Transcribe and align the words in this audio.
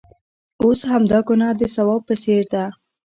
اوس 0.63 0.79
همدا 0.91 1.19
ګناه 1.27 1.53
د 1.57 1.61
ثواب 1.75 2.01
په 2.09 2.15
څېر 2.23 2.41
ده. 2.53 2.63